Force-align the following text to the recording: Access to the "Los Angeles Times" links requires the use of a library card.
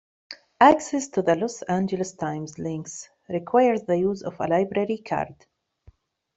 Access 0.61 1.09
to 1.09 1.21
the 1.21 1.35
"Los 1.35 1.61
Angeles 1.61 2.13
Times" 2.13 2.57
links 2.57 3.07
requires 3.29 3.83
the 3.83 3.99
use 3.99 4.23
of 4.23 4.35
a 4.39 4.47
library 4.47 4.97
card. 4.97 5.45